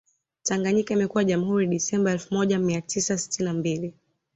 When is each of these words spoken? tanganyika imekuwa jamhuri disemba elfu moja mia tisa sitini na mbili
tanganyika 0.43 0.91
imekuwa 0.93 1.23
jamhuri 1.23 1.67
disemba 1.67 2.11
elfu 2.11 2.33
moja 2.33 2.59
mia 2.59 2.81
tisa 2.81 3.17
sitini 3.17 3.45
na 3.45 3.53
mbili 3.53 3.93